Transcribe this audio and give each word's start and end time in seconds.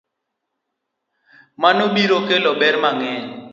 Mano 1.61 1.83
biro 1.93 2.17
kelo 2.27 2.51
ber 2.59 2.75
mang'eny 2.83 3.27